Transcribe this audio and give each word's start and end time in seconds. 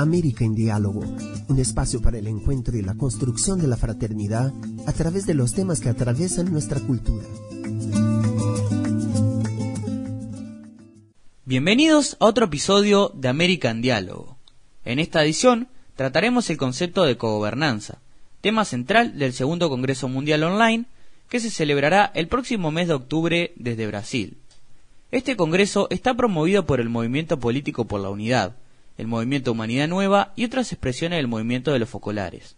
América 0.00 0.44
en 0.44 0.54
Diálogo, 0.54 1.04
un 1.48 1.58
espacio 1.58 2.00
para 2.00 2.18
el 2.18 2.26
encuentro 2.26 2.76
y 2.76 2.82
la 2.82 2.94
construcción 2.94 3.60
de 3.60 3.68
la 3.68 3.76
fraternidad 3.76 4.52
a 4.86 4.92
través 4.92 5.26
de 5.26 5.34
los 5.34 5.52
temas 5.52 5.80
que 5.80 5.90
atraviesan 5.90 6.50
nuestra 6.50 6.80
cultura. 6.80 7.26
Bienvenidos 11.44 12.16
a 12.18 12.26
otro 12.26 12.46
episodio 12.46 13.12
de 13.14 13.28
América 13.28 13.70
en 13.70 13.82
Diálogo. 13.82 14.38
En 14.84 14.98
esta 14.98 15.22
edición 15.22 15.68
trataremos 15.96 16.48
el 16.48 16.56
concepto 16.56 17.04
de 17.04 17.16
cogobernanza, 17.16 17.98
tema 18.40 18.64
central 18.64 19.18
del 19.18 19.32
segundo 19.34 19.68
Congreso 19.68 20.08
Mundial 20.08 20.42
Online 20.44 20.86
que 21.28 21.40
se 21.40 21.50
celebrará 21.50 22.10
el 22.14 22.26
próximo 22.26 22.70
mes 22.70 22.88
de 22.88 22.94
octubre 22.94 23.52
desde 23.56 23.86
Brasil. 23.86 24.38
Este 25.10 25.36
Congreso 25.36 25.88
está 25.90 26.14
promovido 26.14 26.64
por 26.66 26.80
el 26.80 26.88
Movimiento 26.88 27.38
Político 27.38 27.84
por 27.84 28.00
la 28.00 28.10
Unidad, 28.10 28.56
el 29.00 29.06
Movimiento 29.06 29.52
Humanidad 29.52 29.88
Nueva 29.88 30.34
y 30.36 30.44
otras 30.44 30.72
expresiones 30.72 31.16
del 31.16 31.26
movimiento 31.26 31.72
de 31.72 31.78
los 31.78 31.88
focolares. 31.88 32.56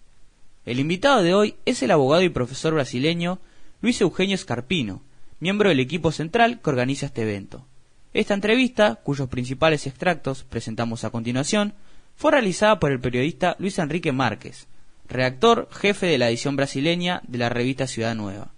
El 0.66 0.80
invitado 0.80 1.22
de 1.22 1.34
hoy 1.34 1.54
es 1.66 1.84
el 1.84 1.92
abogado 1.92 2.22
y 2.22 2.30
profesor 2.30 2.74
brasileño 2.74 3.38
Luis 3.80 4.00
Eugenio 4.00 4.36
Scarpino, 4.36 5.02
miembro 5.38 5.68
del 5.68 5.78
equipo 5.78 6.10
central 6.10 6.60
que 6.60 6.70
organiza 6.70 7.06
este 7.06 7.22
evento. 7.22 7.64
Esta 8.12 8.34
entrevista, 8.34 8.96
cuyos 8.96 9.28
principales 9.28 9.86
extractos 9.86 10.42
presentamos 10.42 11.04
a 11.04 11.10
continuación, 11.10 11.74
fue 12.16 12.32
realizada 12.32 12.80
por 12.80 12.90
el 12.90 12.98
periodista 12.98 13.54
Luis 13.60 13.78
Enrique 13.78 14.10
Márquez, 14.10 14.66
redactor 15.08 15.68
jefe 15.70 16.06
de 16.06 16.18
la 16.18 16.28
edición 16.28 16.56
brasileña 16.56 17.22
de 17.28 17.38
la 17.38 17.50
revista 17.50 17.86
Ciudad 17.86 18.16
Nueva. 18.16 18.50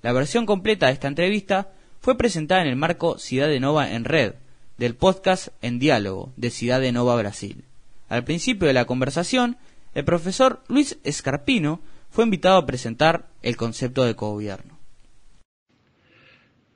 La 0.00 0.12
versión 0.12 0.46
completa 0.46 0.86
de 0.86 0.94
esta 0.94 1.08
entrevista 1.08 1.72
fue 2.00 2.16
presentada 2.16 2.62
en 2.62 2.68
el 2.68 2.76
marco 2.76 3.18
Ciudad 3.18 3.48
de 3.48 3.60
Nova 3.60 3.92
en 3.92 4.04
Red, 4.04 4.32
del 4.78 4.94
podcast 4.94 5.48
En 5.60 5.78
Diálogo 5.78 6.32
de 6.36 6.50
Ciudad 6.50 6.80
de 6.80 6.92
Nova 6.92 7.16
Brasil. 7.16 7.64
Al 8.08 8.24
principio 8.24 8.68
de 8.68 8.72
la 8.72 8.86
conversación, 8.86 9.56
el 9.94 10.04
profesor 10.04 10.60
Luis 10.68 10.98
Escarpino 11.04 11.80
fue 12.10 12.24
invitado 12.24 12.56
a 12.56 12.66
presentar 12.66 13.28
el 13.42 13.56
concepto 13.56 14.04
de 14.04 14.14
cogobierno. 14.14 14.78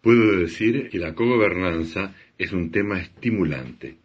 Puedo 0.00 0.36
decir 0.36 0.91
que 0.91 0.98
la 0.98 1.14
cogobernanza 1.14 2.14
es 2.36 2.53
un 2.53 2.73
tema 2.73 3.00
estimulante, 3.00 3.98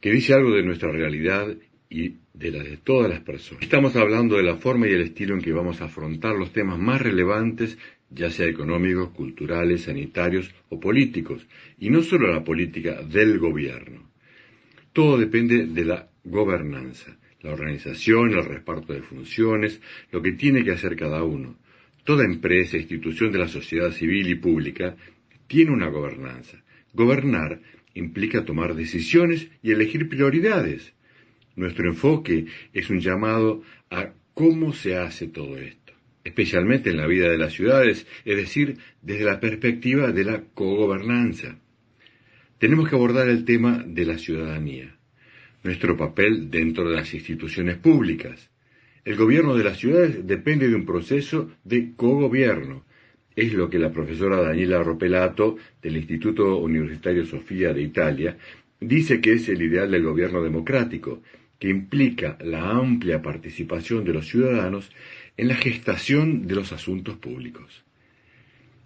que 0.00 0.10
dice 0.10 0.32
algo 0.32 0.52
de 0.52 0.62
nuestra 0.62 0.90
realidad 0.90 1.46
y 1.90 2.16
de 2.32 2.50
la 2.50 2.62
de 2.62 2.78
todas 2.78 3.10
las 3.10 3.20
personas. 3.20 3.62
Estamos 3.62 3.94
hablando 3.96 4.36
de 4.36 4.44
la 4.44 4.56
forma 4.56 4.88
y 4.88 4.92
el 4.92 5.02
estilo 5.02 5.34
en 5.34 5.42
que 5.42 5.52
vamos 5.52 5.82
a 5.82 5.84
afrontar 5.84 6.34
los 6.34 6.52
temas 6.52 6.78
más 6.78 7.02
relevantes 7.02 7.76
ya 8.14 8.30
sea 8.30 8.46
económicos, 8.46 9.10
culturales, 9.10 9.82
sanitarios 9.82 10.52
o 10.68 10.78
políticos, 10.78 11.46
y 11.78 11.90
no 11.90 12.02
solo 12.02 12.32
la 12.32 12.44
política 12.44 13.02
del 13.02 13.38
gobierno. 13.38 14.10
Todo 14.92 15.16
depende 15.16 15.66
de 15.66 15.84
la 15.84 16.08
gobernanza, 16.24 17.16
la 17.40 17.52
organización, 17.52 18.34
el 18.34 18.44
reparto 18.44 18.92
de 18.92 19.02
funciones, 19.02 19.80
lo 20.10 20.22
que 20.22 20.32
tiene 20.32 20.62
que 20.64 20.72
hacer 20.72 20.96
cada 20.96 21.22
uno. 21.24 21.56
Toda 22.04 22.24
empresa, 22.24 22.76
institución 22.76 23.32
de 23.32 23.38
la 23.38 23.48
sociedad 23.48 23.90
civil 23.92 24.28
y 24.28 24.34
pública 24.34 24.96
tiene 25.46 25.70
una 25.70 25.88
gobernanza. 25.88 26.62
Gobernar 26.92 27.60
implica 27.94 28.44
tomar 28.44 28.74
decisiones 28.74 29.48
y 29.62 29.70
elegir 29.70 30.08
prioridades. 30.08 30.92
Nuestro 31.56 31.88
enfoque 31.88 32.46
es 32.72 32.90
un 32.90 33.00
llamado 33.00 33.62
a 33.90 34.12
cómo 34.34 34.72
se 34.72 34.96
hace 34.96 35.28
todo 35.28 35.56
esto 35.58 35.81
especialmente 36.24 36.90
en 36.90 36.96
la 36.96 37.06
vida 37.06 37.28
de 37.30 37.38
las 37.38 37.52
ciudades, 37.52 38.06
es 38.24 38.36
decir, 38.36 38.78
desde 39.00 39.24
la 39.24 39.40
perspectiva 39.40 40.12
de 40.12 40.24
la 40.24 40.42
cogobernanza. 40.54 41.58
Tenemos 42.58 42.88
que 42.88 42.94
abordar 42.94 43.28
el 43.28 43.44
tema 43.44 43.82
de 43.86 44.04
la 44.04 44.18
ciudadanía, 44.18 44.96
nuestro 45.64 45.96
papel 45.96 46.50
dentro 46.50 46.88
de 46.88 46.96
las 46.96 47.12
instituciones 47.12 47.76
públicas. 47.78 48.50
El 49.04 49.16
gobierno 49.16 49.56
de 49.56 49.64
las 49.64 49.78
ciudades 49.78 50.24
depende 50.26 50.68
de 50.68 50.76
un 50.76 50.86
proceso 50.86 51.50
de 51.64 51.92
cogobierno. 51.96 52.84
Es 53.34 53.52
lo 53.52 53.68
que 53.68 53.78
la 53.78 53.90
profesora 53.90 54.40
Daniela 54.40 54.82
Ropelato 54.82 55.56
del 55.80 55.96
Instituto 55.96 56.58
Universitario 56.58 57.26
Sofía 57.26 57.72
de 57.72 57.82
Italia 57.82 58.36
dice 58.78 59.20
que 59.20 59.32
es 59.32 59.48
el 59.48 59.62
ideal 59.62 59.90
del 59.90 60.02
gobierno 60.02 60.42
democrático, 60.42 61.22
que 61.62 61.68
implica 61.68 62.36
la 62.40 62.70
amplia 62.70 63.22
participación 63.22 64.02
de 64.02 64.12
los 64.12 64.26
ciudadanos 64.26 64.90
en 65.36 65.46
la 65.46 65.54
gestación 65.54 66.48
de 66.48 66.56
los 66.56 66.72
asuntos 66.72 67.18
públicos. 67.18 67.84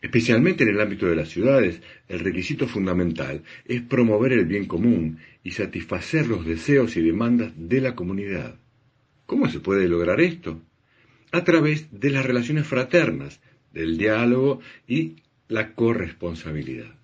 Especialmente 0.03 0.65
en 0.65 0.69
el 0.69 0.81
ámbito 0.83 1.07
de 1.07 1.17
las 1.17 1.31
ciudades, 1.31 1.81
el 2.07 2.21
requisito 2.21 2.69
fundamental 2.69 3.45
es 3.65 3.81
promover 3.81 4.35
el 4.35 4.45
bien 4.45 4.67
común 4.67 5.21
y 5.43 5.53
satisfacer 5.53 6.27
los 6.27 6.45
deseos 6.45 6.99
y 6.99 7.01
demandas 7.01 7.55
de 7.57 7.81
la 7.81 7.95
comunidad. 7.95 8.57
¿Cómo 9.25 9.49
se 9.49 9.61
puede 9.61 9.89
lograr 9.89 10.21
esto? 10.21 10.61
A 11.33 11.45
través 11.45 11.89
de 11.91 12.11
las 12.11 12.27
relaciones 12.27 12.67
fraternas, 12.67 13.41
del 13.73 13.97
diálogo 13.97 14.61
y 14.87 15.17
la 15.49 15.73
corresponsabilidad. 15.73 16.95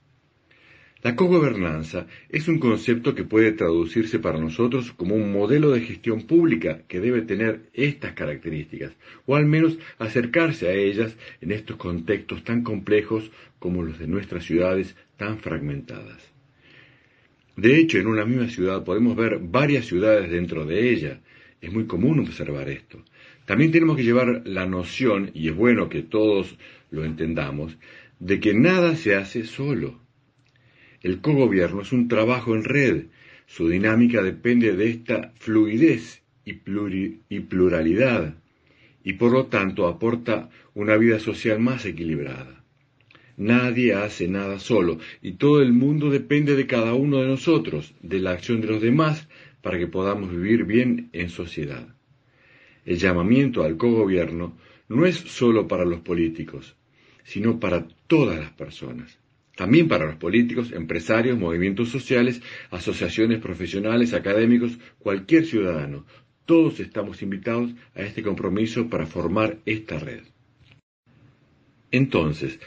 La 1.03 1.17
cogobernanza 1.17 2.07
es 2.29 2.47
un 2.47 2.61
concepto 2.61 3.17
que 3.17 3.25
puede 3.25 3.51
traducirse 3.51 4.21
para 4.21 4.39
nosotros 4.39 4.93
como 4.93 5.17
un 5.17 5.33
modelo 5.33 5.73
de 5.73 5.81
gestión 5.81 6.29
pública 6.29 6.83
que 6.87 7.01
debe 7.01 7.23
tener 7.23 7.63
estas 7.75 8.13
características, 8.13 8.93
o 9.27 9.35
al 9.35 9.47
menos 9.47 9.79
acercarse 9.99 10.69
a 10.69 10.75
ellas 10.75 11.17
en 11.41 11.51
estos 11.51 11.77
contextos 11.77 12.45
tan 12.45 12.63
complejos 12.63 13.33
como 13.59 13.83
los 13.83 13.99
de 13.99 14.07
nuestras 14.07 14.45
ciudades 14.45 14.95
tan 15.17 15.39
fragmentadas. 15.39 16.23
De 17.57 17.79
hecho, 17.79 17.99
en 17.99 18.07
una 18.07 18.25
misma 18.25 18.49
ciudad 18.49 18.85
podemos 18.85 19.17
ver 19.17 19.41
varias 19.41 19.87
ciudades 19.87 20.31
dentro 20.31 20.67
de 20.67 20.93
ella. 20.93 21.21
Es 21.61 21.73
muy 21.73 21.87
común 21.87 22.21
observar 22.21 22.69
esto. 22.69 23.03
También 23.45 23.73
tenemos 23.73 23.97
que 23.97 24.05
llevar 24.05 24.43
la 24.47 24.67
noción, 24.67 25.33
y 25.35 25.49
es 25.49 25.57
bueno 25.57 25.89
que 25.89 26.03
todos 26.03 26.57
lo 26.93 27.05
entendamos, 27.05 27.77
de 28.21 28.39
que 28.39 28.55
nada 28.55 28.95
se 28.95 29.17
hace 29.17 29.45
solo 29.45 30.02
el 31.03 31.21
cogobierno 31.21 31.83
es 31.83 31.93
un 31.93 32.09
trabajo 32.09 32.55
en 32.55 32.65
red. 32.65 33.07
Su 33.47 33.69
dinámica 33.69 34.23
depende 34.23 34.77
de 34.77 34.91
esta 34.91 35.33
fluidez 35.37 36.23
y, 36.45 36.55
pluralidad 37.41 38.35
y 39.05 39.15
por 39.15 39.33
lo 39.33 39.47
tanto 39.47 39.87
aporta 39.89 40.49
una 40.75 40.97
vida 40.97 41.19
social 41.19 41.59
más 41.59 41.85
equilibrada. 41.87 42.65
Nadie 43.37 43.95
hace 43.95 44.29
nada 44.29 44.59
solo 44.59 44.99
y 45.21 45.33
todo 45.33 45.61
el 45.61 45.73
mundo 45.73 46.11
depende 46.11 46.55
de 46.55 46.67
cada 46.67 46.95
uno 46.95 47.21
de 47.21 47.29
nosotros, 47.29 47.95
de 48.01 48.21
la 48.21 48.33
acción 48.33 48.61
de 48.61 48.69
los 48.69 48.81
demás, 48.81 49.29
para 49.61 49.79
que 49.79 49.87
podamos 49.87 50.31
vivir 50.31 50.65
bien 50.65 51.09
en 51.13 51.31
sociedad. 51.31 51.87
El 52.85 52.99
llamamiento 52.99 53.63
al 53.63 53.77
cogobierno 53.77 54.57
no 54.89 55.07
es 55.07 55.17
solo 55.17 55.67
para 55.67 55.85
los 55.85 56.01
políticos, 56.01 56.77
sino 57.25 57.59
para 57.59 57.87
todas 58.07 58.39
las 58.39 58.51
personas. 58.51 59.22
También 59.57 59.89
para 59.89 60.07
los 60.07 60.17
políticos, 60.17 60.73
empresarios, 60.73 61.39
movimientos 61.39 61.91
sociales, 61.91 62.41
asociaciones 62.71 63.41
profesionales, 63.41 64.15
académicos, 64.15 64.79
cualquier 64.99 65.45
ciudadano. 65.45 66.07
Todos 66.47 66.81
estamos 66.81 67.23
invitados 67.23 67.73
a 67.95 68.03
este 68.03 68.23
compromiso 68.23 68.89
para 68.89 69.07
formar 69.07 69.59
esta 69.67 69.99
red. 69.99 70.23
Entonces, 71.91 72.59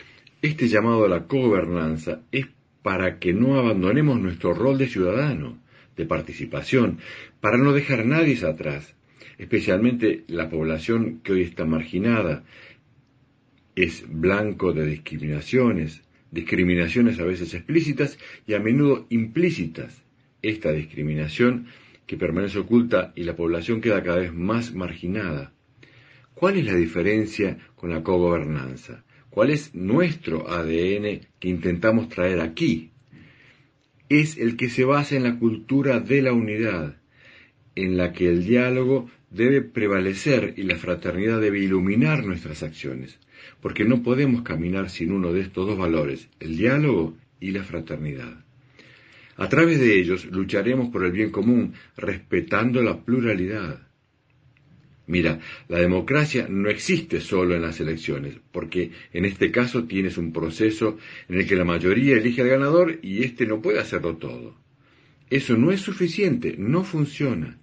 este 0.41 0.67
llamado 0.67 1.05
a 1.05 1.09
la 1.09 1.19
gobernanza 1.19 2.21
es 2.31 2.45
para 2.83 3.17
que 3.17 3.33
no 3.33 3.57
abandonemos 3.57 4.19
nuestro 4.19 4.53
rol 4.53 4.77
de 4.77 4.87
ciudadano, 4.87 5.57
de 5.97 6.05
participación, 6.05 6.99
para 7.41 7.57
no 7.57 7.73
dejar 7.73 8.01
a 8.01 8.05
nadie 8.05 8.37
atrás, 8.45 8.95
especialmente 9.39 10.23
la 10.27 10.49
población 10.49 11.19
que 11.23 11.33
hoy 11.33 11.41
está 11.41 11.65
marginada, 11.65 12.43
es 13.75 14.05
blanco 14.07 14.71
de 14.71 14.85
discriminaciones, 14.85 16.04
discriminaciones 16.35 17.17
a 17.19 17.23
veces 17.23 17.53
explícitas 17.53 18.19
y 18.45 18.53
a 18.53 18.59
menudo 18.59 19.07
implícitas. 19.09 20.03
Esta 20.41 20.71
discriminación 20.71 21.67
que 22.05 22.17
permanece 22.17 22.59
oculta 22.59 23.13
y 23.15 23.23
la 23.23 23.35
población 23.35 23.81
queda 23.81 24.03
cada 24.03 24.19
vez 24.19 24.33
más 24.33 24.75
marginada. 24.75 25.53
¿Cuál 26.35 26.57
es 26.57 26.65
la 26.65 26.75
diferencia 26.75 27.57
con 27.75 27.89
la 27.89 28.03
cogobernanza? 28.03 29.05
¿Cuál 29.29 29.49
es 29.49 29.73
nuestro 29.73 30.49
ADN 30.49 31.21
que 31.39 31.49
intentamos 31.49 32.09
traer 32.09 32.41
aquí? 32.41 32.91
Es 34.09 34.37
el 34.37 34.57
que 34.57 34.69
se 34.69 34.83
basa 34.83 35.15
en 35.15 35.23
la 35.23 35.39
cultura 35.39 36.01
de 36.01 36.21
la 36.21 36.33
unidad, 36.33 36.97
en 37.75 37.95
la 37.95 38.11
que 38.11 38.27
el 38.27 38.45
diálogo 38.45 39.09
debe 39.35 39.61
prevalecer 39.61 40.53
y 40.57 40.63
la 40.63 40.77
fraternidad 40.77 41.41
debe 41.41 41.59
iluminar 41.59 42.25
nuestras 42.25 42.63
acciones 42.63 43.19
porque 43.61 43.85
no 43.85 44.03
podemos 44.03 44.41
caminar 44.41 44.89
sin 44.89 45.11
uno 45.11 45.33
de 45.33 45.41
estos 45.41 45.67
dos 45.67 45.77
valores, 45.77 46.29
el 46.39 46.57
diálogo 46.57 47.17
y 47.39 47.51
la 47.51 47.63
fraternidad. 47.63 48.43
A 49.37 49.49
través 49.49 49.79
de 49.79 49.99
ellos 49.99 50.25
lucharemos 50.25 50.89
por 50.89 51.03
el 51.03 51.11
bien 51.11 51.31
común, 51.31 51.73
respetando 51.97 52.81
la 52.81 53.03
pluralidad. 53.03 53.87
Mira, 55.07 55.39
la 55.67 55.79
democracia 55.79 56.47
no 56.49 56.69
existe 56.69 57.21
solo 57.21 57.55
en 57.55 57.61
las 57.61 57.79
elecciones, 57.79 58.37
porque 58.51 58.91
en 59.13 59.25
este 59.25 59.51
caso 59.51 59.83
tienes 59.83 60.17
un 60.17 60.31
proceso 60.31 60.97
en 61.29 61.39
el 61.39 61.47
que 61.47 61.55
la 61.55 61.65
mayoría 61.65 62.17
elige 62.17 62.41
al 62.41 62.49
ganador 62.49 62.99
y 63.03 63.23
éste 63.23 63.45
no 63.45 63.61
puede 63.61 63.79
hacerlo 63.79 64.17
todo. 64.17 64.57
Eso 65.29 65.57
no 65.57 65.71
es 65.71 65.81
suficiente, 65.81 66.55
no 66.57 66.83
funciona. 66.83 67.59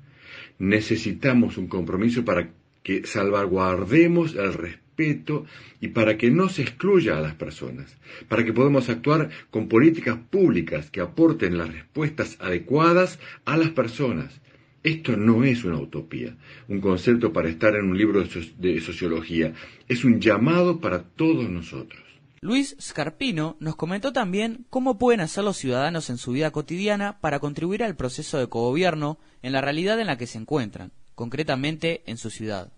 Necesitamos 0.63 1.59
un 1.59 1.67
compromiso 1.67 2.25
para 2.25 2.51
que 2.85 3.05
salvaguardemos 3.05 4.37
el 4.37 4.55
respeto 4.55 5.45
y 5.81 5.89
para 5.89 6.17
que 6.17 6.31
no 6.31 6.49
se 6.49 6.63
excluya 6.63 7.19
a 7.19 7.21
las 7.21 7.35
personas, 7.35 7.99
para 8.29 8.45
que 8.45 8.53
podamos 8.53 8.89
actuar 8.89 9.29
con 9.51 9.67
políticas 9.67 10.19
públicas 10.31 10.89
que 10.89 11.01
aporten 11.01 11.59
las 11.59 11.73
respuestas 11.73 12.37
adecuadas 12.41 13.19
a 13.45 13.57
las 13.57 13.71
personas. 13.71 14.41
Esto 14.85 15.17
no 15.17 15.43
es 15.43 15.65
una 15.65 15.79
utopía, 15.79 16.37
un 16.69 16.81
concepto 16.81 17.33
para 17.33 17.49
estar 17.49 17.75
en 17.75 17.87
un 17.87 17.99
libro 17.99 18.23
de 18.23 18.81
sociología, 18.81 19.55
es 19.89 20.05
un 20.05 20.21
llamado 20.21 20.81
para 20.81 21.03
todos 21.03 21.51
nosotros. 21.51 22.12
Luis 22.45 22.75
Scarpino 22.81 23.57
nos 23.61 23.77
comentó 23.77 24.13
también 24.13 24.67
cómo 24.69 24.99
pueden 24.99 25.21
hacer 25.21 25.45
los 25.45 25.57
ciudadanos 25.57 26.11
en 26.11 26.19
su 26.19 26.33
vida 26.33 26.51
cotidiana 26.51 27.21
para 27.21 27.39
contribuir 27.39 27.85
al 27.85 27.95
proceso 27.95 28.37
de 28.37 28.49
cogobierno 28.49 29.19
en 29.43 29.53
la 29.53 29.61
realidad 29.61 30.01
en 30.01 30.09
la 30.09 30.19
que 30.19 30.27
se 30.27 30.39
encuentran, 30.39 30.91
concretamente 31.15 32.03
en 32.07 32.17
su 32.17 32.31
ciudad. 32.31 32.73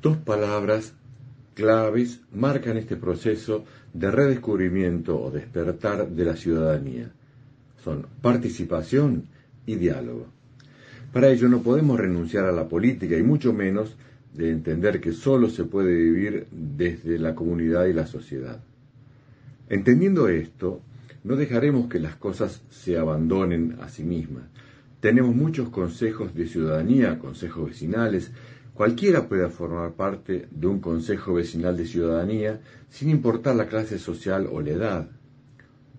Dos 0.00 0.18
palabras 0.18 0.94
claves 1.54 2.20
marcan 2.30 2.76
este 2.76 2.94
proceso 2.94 3.64
de 3.92 4.12
redescubrimiento 4.12 5.20
o 5.20 5.32
despertar 5.32 6.08
de 6.08 6.24
la 6.24 6.36
ciudadanía. 6.36 7.10
Son 7.82 8.06
participación 8.22 9.26
y 9.66 9.74
diálogo. 9.74 10.28
Para 11.12 11.28
ello 11.30 11.48
no 11.48 11.60
podemos 11.60 11.98
renunciar 11.98 12.44
a 12.44 12.52
la 12.52 12.68
política 12.68 13.16
y 13.16 13.24
mucho 13.24 13.52
menos 13.52 13.96
de 14.38 14.52
entender 14.52 15.00
que 15.00 15.12
solo 15.12 15.50
se 15.50 15.64
puede 15.64 15.92
vivir 15.92 16.46
desde 16.52 17.18
la 17.18 17.34
comunidad 17.34 17.86
y 17.86 17.92
la 17.92 18.06
sociedad. 18.06 18.60
Entendiendo 19.68 20.28
esto, 20.28 20.80
no 21.24 21.34
dejaremos 21.34 21.88
que 21.88 21.98
las 21.98 22.14
cosas 22.14 22.62
se 22.70 22.96
abandonen 22.96 23.78
a 23.80 23.88
sí 23.88 24.04
mismas. 24.04 24.44
Tenemos 25.00 25.34
muchos 25.34 25.70
consejos 25.70 26.36
de 26.36 26.46
ciudadanía, 26.46 27.18
consejos 27.18 27.70
vecinales. 27.70 28.30
Cualquiera 28.74 29.28
puede 29.28 29.48
formar 29.48 29.94
parte 29.94 30.46
de 30.52 30.66
un 30.68 30.78
consejo 30.78 31.34
vecinal 31.34 31.76
de 31.76 31.86
ciudadanía 31.86 32.60
sin 32.90 33.10
importar 33.10 33.56
la 33.56 33.66
clase 33.66 33.98
social 33.98 34.48
o 34.52 34.60
la 34.60 34.70
edad. 34.70 35.08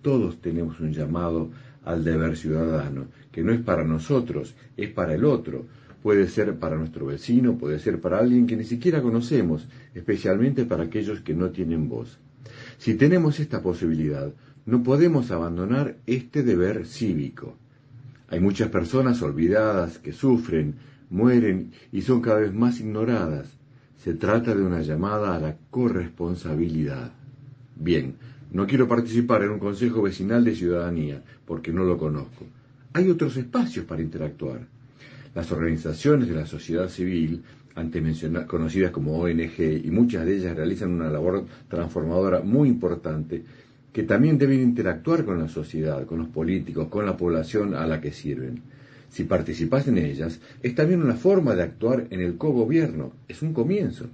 Todos 0.00 0.40
tenemos 0.40 0.80
un 0.80 0.94
llamado 0.94 1.50
al 1.84 2.04
deber 2.04 2.38
ciudadano, 2.38 3.08
que 3.30 3.42
no 3.42 3.52
es 3.52 3.60
para 3.60 3.84
nosotros, 3.84 4.54
es 4.78 4.88
para 4.90 5.14
el 5.14 5.26
otro, 5.26 5.66
puede 6.02 6.28
ser 6.28 6.58
para 6.58 6.76
nuestro 6.76 7.06
vecino, 7.06 7.58
puede 7.58 7.78
ser 7.78 8.00
para 8.00 8.18
alguien 8.18 8.46
que 8.46 8.56
ni 8.56 8.64
siquiera 8.64 9.02
conocemos, 9.02 9.66
especialmente 9.94 10.64
para 10.64 10.84
aquellos 10.84 11.20
que 11.20 11.34
no 11.34 11.50
tienen 11.50 11.88
voz. 11.88 12.18
Si 12.78 12.94
tenemos 12.94 13.40
esta 13.40 13.62
posibilidad, 13.62 14.32
no 14.66 14.82
podemos 14.82 15.30
abandonar 15.30 15.96
este 16.06 16.42
deber 16.42 16.86
cívico. 16.86 17.56
Hay 18.28 18.40
muchas 18.40 18.68
personas 18.68 19.20
olvidadas 19.22 19.98
que 19.98 20.12
sufren, 20.12 20.76
mueren 21.10 21.72
y 21.92 22.02
son 22.02 22.20
cada 22.20 22.40
vez 22.40 22.54
más 22.54 22.80
ignoradas. 22.80 23.48
Se 23.98 24.14
trata 24.14 24.54
de 24.54 24.62
una 24.62 24.80
llamada 24.80 25.34
a 25.34 25.40
la 25.40 25.56
corresponsabilidad. 25.70 27.12
Bien, 27.76 28.14
no 28.52 28.66
quiero 28.66 28.88
participar 28.88 29.42
en 29.42 29.50
un 29.50 29.58
consejo 29.58 30.02
vecinal 30.02 30.44
de 30.44 30.54
ciudadanía 30.54 31.22
porque 31.44 31.72
no 31.72 31.84
lo 31.84 31.98
conozco. 31.98 32.46
Hay 32.92 33.10
otros 33.10 33.36
espacios 33.36 33.84
para 33.84 34.02
interactuar. 34.02 34.66
Las 35.34 35.52
organizaciones 35.52 36.28
de 36.28 36.34
la 36.34 36.46
sociedad 36.46 36.88
civil, 36.88 37.42
antes 37.74 38.02
mencionadas, 38.02 38.48
conocidas 38.48 38.90
como 38.90 39.18
ONG, 39.18 39.60
y 39.84 39.90
muchas 39.90 40.26
de 40.26 40.36
ellas 40.36 40.56
realizan 40.56 40.90
una 40.90 41.08
labor 41.08 41.46
transformadora 41.68 42.40
muy 42.40 42.68
importante, 42.68 43.42
que 43.92 44.02
también 44.04 44.38
deben 44.38 44.60
interactuar 44.60 45.24
con 45.24 45.38
la 45.38 45.48
sociedad, 45.48 46.04
con 46.06 46.18
los 46.18 46.28
políticos, 46.28 46.88
con 46.88 47.06
la 47.06 47.16
población 47.16 47.74
a 47.74 47.86
la 47.86 48.00
que 48.00 48.12
sirven. 48.12 48.60
Si 49.08 49.24
participas 49.24 49.88
en 49.88 49.98
ellas, 49.98 50.40
es 50.62 50.74
también 50.74 51.02
una 51.02 51.16
forma 51.16 51.54
de 51.54 51.62
actuar 51.62 52.06
en 52.10 52.20
el 52.20 52.36
cogobierno, 52.36 53.12
es 53.26 53.42
un 53.42 53.52
comienzo. 53.52 54.06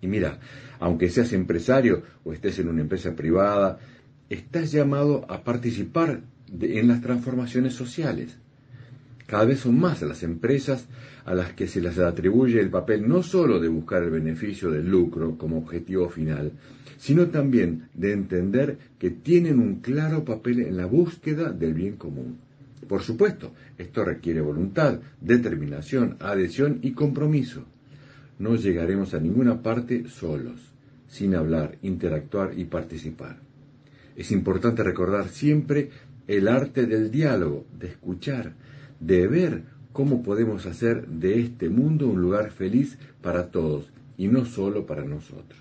Y 0.00 0.06
mira, 0.06 0.38
aunque 0.80 1.10
seas 1.10 1.32
empresario 1.32 2.02
o 2.24 2.32
estés 2.32 2.58
en 2.58 2.68
una 2.68 2.80
empresa 2.80 3.14
privada, 3.14 3.78
estás 4.30 4.72
llamado 4.72 5.26
a 5.28 5.42
participar 5.42 6.22
en 6.60 6.88
las 6.88 7.00
transformaciones 7.02 7.74
sociales. 7.74 8.38
Cada 9.28 9.44
vez 9.44 9.60
son 9.60 9.78
más 9.78 10.00
las 10.00 10.22
empresas 10.22 10.88
a 11.26 11.34
las 11.34 11.52
que 11.52 11.68
se 11.68 11.82
les 11.82 11.98
atribuye 11.98 12.58
el 12.58 12.70
papel 12.70 13.06
no 13.06 13.22
sólo 13.22 13.60
de 13.60 13.68
buscar 13.68 14.02
el 14.02 14.08
beneficio 14.08 14.70
del 14.70 14.88
lucro 14.88 15.36
como 15.36 15.58
objetivo 15.58 16.08
final, 16.08 16.52
sino 16.96 17.26
también 17.26 17.90
de 17.92 18.14
entender 18.14 18.78
que 18.98 19.10
tienen 19.10 19.58
un 19.58 19.80
claro 19.80 20.24
papel 20.24 20.60
en 20.60 20.78
la 20.78 20.86
búsqueda 20.86 21.52
del 21.52 21.74
bien 21.74 21.96
común. 21.96 22.38
Por 22.88 23.02
supuesto, 23.02 23.52
esto 23.76 24.02
requiere 24.02 24.40
voluntad, 24.40 24.98
determinación, 25.20 26.16
adhesión 26.20 26.78
y 26.80 26.92
compromiso. 26.92 27.66
No 28.38 28.56
llegaremos 28.56 29.12
a 29.12 29.20
ninguna 29.20 29.60
parte 29.60 30.08
solos, 30.08 30.72
sin 31.06 31.34
hablar, 31.34 31.76
interactuar 31.82 32.58
y 32.58 32.64
participar. 32.64 33.40
Es 34.16 34.32
importante 34.32 34.82
recordar 34.82 35.28
siempre 35.28 35.90
el 36.26 36.48
arte 36.48 36.86
del 36.86 37.10
diálogo, 37.10 37.66
de 37.78 37.88
escuchar, 37.88 38.54
de 39.00 39.26
ver 39.26 39.64
cómo 39.92 40.22
podemos 40.22 40.66
hacer 40.66 41.06
de 41.08 41.40
este 41.40 41.68
mundo 41.68 42.06
un 42.06 42.20
lugar 42.20 42.50
feliz 42.50 42.98
para 43.20 43.50
todos 43.50 43.86
y 44.16 44.28
no 44.28 44.44
solo 44.44 44.86
para 44.86 45.04
nosotros. 45.04 45.58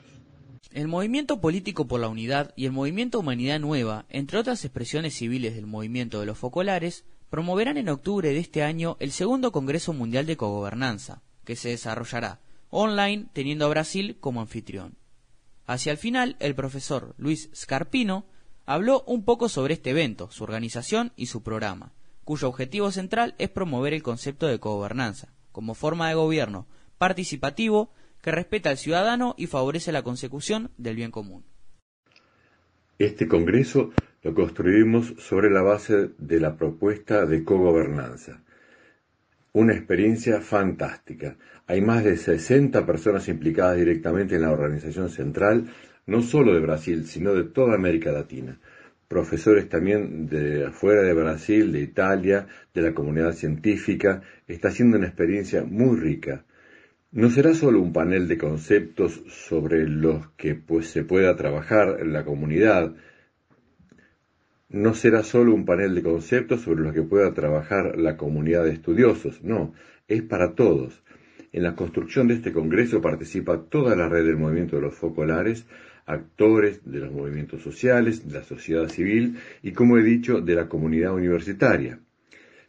El 0.72 0.88
Movimiento 0.88 1.42
Político 1.42 1.88
por 1.88 2.00
la 2.00 2.08
Unidad 2.08 2.54
y 2.56 2.66
el 2.66 2.72
Movimiento 2.72 3.20
Humanidad 3.20 3.60
Nueva, 3.60 4.06
entre 4.10 4.38
otras 4.38 4.64
expresiones 4.64 5.16
civiles 5.16 5.56
del 5.56 5.66
movimiento 5.66 6.20
de 6.20 6.26
los 6.26 6.38
focolares, 6.38 7.06
promoverán 7.30 7.78
en 7.78 7.90
octubre 7.90 8.30
de 8.30 8.38
este 8.38 8.64
año 8.64 8.96
el 9.00 9.12
segundo 9.12 9.52
Congreso 9.52 9.94
Mundial 9.94 10.26
de 10.26 10.38
Cogobernanza, 10.38 11.24
que 11.46 11.56
se 11.56 11.70
desarrollará 11.70 12.40
online 12.70 13.28
teniendo 13.34 13.66
a 13.66 13.70
Brasil 13.70 14.18
como 14.20 14.42
anfitrión. 14.42 14.98
Hacia 15.66 15.92
el 15.92 15.98
final, 15.98 16.36
el 16.40 16.54
profesor 16.54 17.16
Luis 17.18 17.50
Scarpino 17.56 18.26
habló 18.66 19.04
un 19.08 19.24
poco 19.24 19.50
sobre 19.50 19.74
este 19.74 19.92
evento, 19.92 20.30
su 20.32 20.44
organización 20.44 21.12
y 21.16 21.26
su 21.26 21.42
programa 21.42 21.94
cuyo 22.28 22.50
objetivo 22.50 22.92
central 22.92 23.36
es 23.38 23.48
promover 23.50 23.94
el 23.94 24.04
concepto 24.04 24.48
de 24.48 24.60
cogobernanza, 24.60 25.30
como 25.54 25.76
forma 25.76 26.10
de 26.10 26.16
gobierno 26.16 26.68
participativo 26.98 27.94
que 28.22 28.32
respeta 28.32 28.70
al 28.70 28.78
ciudadano 28.78 29.34
y 29.38 29.48
favorece 29.48 29.94
la 29.94 30.04
consecución 30.04 30.70
del 30.78 30.98
bien 30.98 31.10
común. 31.10 31.46
Este 33.00 33.30
Congreso 33.30 33.92
lo 34.24 34.34
construimos 34.34 35.14
sobre 35.20 35.50
la 35.50 35.62
base 35.62 36.10
de 36.18 36.40
la 36.42 36.58
propuesta 36.58 37.26
de 37.26 37.46
cogobernanza. 37.46 38.44
Una 39.54 39.74
experiencia 39.74 40.42
fantástica. 40.42 41.38
Hay 41.66 41.80
más 41.80 42.04
de 42.04 42.18
60 42.18 42.86
personas 42.86 43.30
implicadas 43.30 43.78
directamente 43.78 44.36
en 44.36 44.42
la 44.42 44.52
organización 44.52 45.10
central, 45.10 45.72
no 46.06 46.22
solo 46.22 46.54
de 46.54 46.60
Brasil, 46.60 47.08
sino 47.08 47.34
de 47.34 47.46
toda 47.46 47.76
América 47.76 48.12
Latina 48.12 48.60
profesores 49.08 49.70
también 49.70 50.28
de 50.28 50.66
afuera 50.66 51.02
de 51.02 51.14
Brasil, 51.14 51.72
de 51.72 51.82
Italia, 51.82 52.48
de 52.74 52.82
la 52.82 52.94
comunidad 52.94 53.34
científica. 53.34 54.22
Está 54.48 54.72
siendo 54.72 54.98
una 54.98 55.08
experiencia 55.08 55.64
muy 55.64 55.98
rica. 55.98 56.46
No 57.12 57.30
será 57.30 57.54
solo 57.54 57.82
un 57.82 57.94
panel 57.94 58.28
de 58.28 58.38
conceptos 58.38 59.24
sobre 59.28 59.88
los 59.88 60.30
que 60.32 60.56
pues, 60.56 60.88
se 60.88 61.04
pueda 61.04 61.36
trabajar 61.36 61.98
en 62.02 62.12
la 62.12 62.26
comunidad, 62.26 62.94
no 64.70 64.94
será 64.94 65.24
solo 65.24 65.54
un 65.54 65.66
panel 65.66 65.96
de 65.96 66.04
conceptos 66.04 66.62
sobre 66.62 66.84
los 66.84 66.94
que 66.94 67.02
pueda 67.02 67.34
trabajar 67.34 67.98
la 67.98 68.18
comunidad 68.18 68.66
de 68.66 68.72
estudiosos, 68.72 69.42
no, 69.42 69.74
es 70.08 70.22
para 70.24 70.56
todos. 70.56 71.02
En 71.54 71.64
la 71.64 71.76
construcción 71.76 72.28
de 72.28 72.34
este 72.34 72.52
Congreso 72.52 73.02
participa 73.02 73.64
toda 73.70 73.96
la 73.96 74.10
red 74.10 74.26
del 74.26 74.36
movimiento 74.36 74.76
de 74.76 74.82
los 74.82 74.96
focolares, 74.96 75.66
actores 76.08 76.82
de 76.86 77.00
los 77.00 77.12
movimientos 77.12 77.62
sociales, 77.62 78.28
de 78.28 78.34
la 78.40 78.44
sociedad 78.44 78.88
civil 78.88 79.38
y, 79.62 79.74
como 79.74 79.98
he 79.98 80.04
dicho, 80.04 80.42
de 80.42 80.56
la 80.56 80.68
comunidad 80.68 81.14
universitaria. 81.14 82.00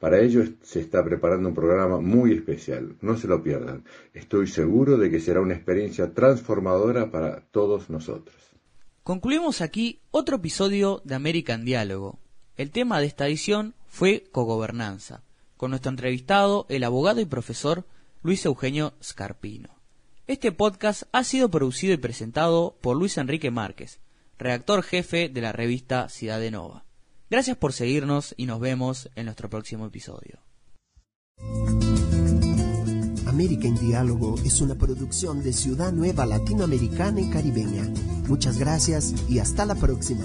Para 0.00 0.20
ello 0.20 0.44
se 0.62 0.80
está 0.80 1.04
preparando 1.04 1.48
un 1.48 1.54
programa 1.54 2.00
muy 2.00 2.32
especial, 2.32 2.96
no 3.00 3.16
se 3.16 3.28
lo 3.28 3.42
pierdan. 3.42 3.84
Estoy 4.12 4.48
seguro 4.48 4.98
de 4.98 5.10
que 5.10 5.20
será 5.20 5.40
una 5.40 5.54
experiencia 5.54 6.12
transformadora 6.12 7.10
para 7.10 7.40
todos 7.50 7.88
nosotros. 7.90 8.36
Concluimos 9.04 9.60
aquí 9.60 10.00
otro 10.10 10.36
episodio 10.36 11.00
de 11.04 11.14
American 11.14 11.64
Diálogo. 11.64 12.18
El 12.56 12.72
tema 12.72 12.98
de 12.98 13.06
esta 13.06 13.28
edición 13.28 13.74
fue 13.86 14.24
cogobernanza 14.32 15.22
con 15.56 15.70
nuestro 15.70 15.90
entrevistado, 15.90 16.66
el 16.68 16.84
abogado 16.84 17.20
y 17.20 17.24
profesor 17.24 17.84
Luis 18.22 18.44
Eugenio 18.44 18.94
Scarpino. 19.02 19.75
Este 20.28 20.50
podcast 20.50 21.04
ha 21.12 21.22
sido 21.22 21.52
producido 21.52 21.94
y 21.94 21.98
presentado 21.98 22.76
por 22.80 22.96
Luis 22.96 23.16
Enrique 23.16 23.52
Márquez, 23.52 24.00
redactor 24.38 24.82
jefe 24.82 25.28
de 25.28 25.40
la 25.40 25.52
revista 25.52 26.08
Ciudad 26.08 26.40
de 26.40 26.50
Nova. 26.50 26.84
Gracias 27.30 27.56
por 27.56 27.72
seguirnos 27.72 28.34
y 28.36 28.46
nos 28.46 28.58
vemos 28.58 29.08
en 29.14 29.26
nuestro 29.26 29.48
próximo 29.48 29.86
episodio. 29.86 30.40
América 33.26 33.68
en 33.68 33.76
Diálogo 33.76 34.34
es 34.44 34.60
una 34.60 34.74
producción 34.74 35.44
de 35.44 35.52
Ciudad 35.52 35.92
Nueva 35.92 36.26
Latinoamericana 36.26 37.20
y 37.20 37.30
Caribeña. 37.30 37.84
Muchas 38.26 38.58
gracias 38.58 39.14
y 39.28 39.38
hasta 39.38 39.64
la 39.64 39.76
próxima. 39.76 40.24